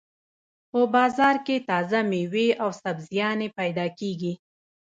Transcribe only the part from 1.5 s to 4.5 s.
تازه مېوې او سبزيانې پیدا کېږي.